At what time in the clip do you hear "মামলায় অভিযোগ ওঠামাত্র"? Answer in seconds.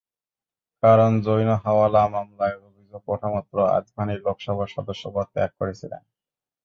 2.07-3.55